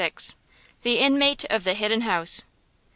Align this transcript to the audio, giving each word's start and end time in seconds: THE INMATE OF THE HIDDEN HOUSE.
THE 0.81 0.97
INMATE 0.97 1.45
OF 1.51 1.63
THE 1.63 1.75
HIDDEN 1.75 2.01
HOUSE. 2.01 2.45